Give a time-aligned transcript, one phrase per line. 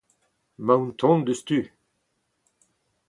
[0.61, 1.59] Emaon o tont diouzhtu.